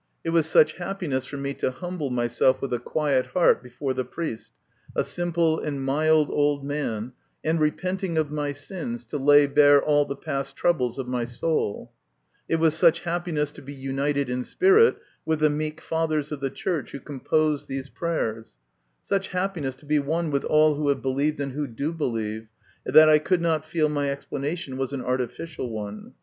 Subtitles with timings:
[0.23, 4.03] It was such happiness for me to humble myself with a quiet heart before the
[4.03, 4.51] priest,
[4.95, 10.05] a simple and mild old man, and repenting of my sins, to lay bare all
[10.05, 11.91] the past troubles of my soul;
[12.49, 16.49] it was such happiness to be united in spirit with the meek Fathers of the
[16.49, 18.57] Church who composed these prayers;
[19.03, 22.47] such happiness to be one with all who have believed and who do believe,
[22.87, 26.15] that I could not feel my explanation was an artificial one.